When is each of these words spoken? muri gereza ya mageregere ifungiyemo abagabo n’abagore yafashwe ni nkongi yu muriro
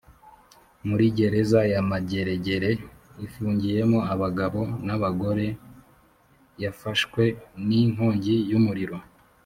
muri 0.87 1.05
gereza 1.17 1.59
ya 1.73 1.81
mageregere 1.89 2.71
ifungiyemo 3.25 3.99
abagabo 4.13 4.61
n’abagore 4.85 5.47
yafashwe 6.63 7.23
ni 7.67 7.79
nkongi 7.91 8.35
yu 8.51 8.59
muriro 8.65 8.97